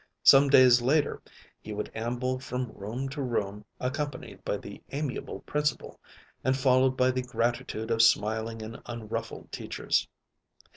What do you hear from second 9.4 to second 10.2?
teachers.